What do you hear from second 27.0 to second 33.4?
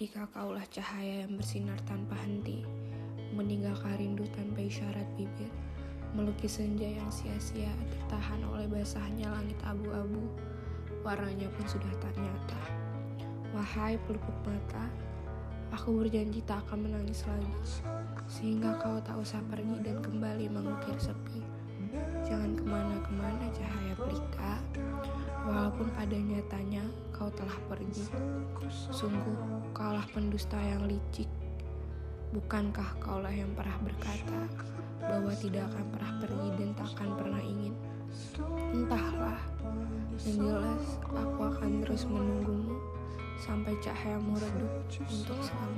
kau telah pergi. Sungguh, kaulah pendusta yang licik. Bukankah kaulah